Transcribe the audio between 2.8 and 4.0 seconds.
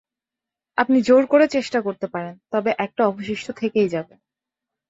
একটা অবশিষ্ট থেকেই